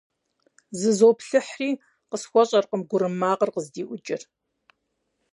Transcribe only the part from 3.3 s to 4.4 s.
къыздиӀукӀыр.